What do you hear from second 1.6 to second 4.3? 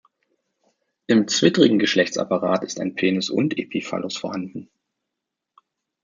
Geschlechtsapparat ist ein Penis und Epiphallus